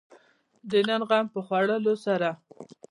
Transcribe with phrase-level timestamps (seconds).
[0.69, 2.29] د نن د غم په خوړلو سره.